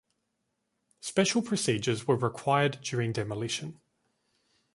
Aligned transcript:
Special 1.01 1.43
procedures 1.43 2.07
were 2.07 2.15
required 2.15 2.79
during 2.81 3.13
demolition. 3.13 3.79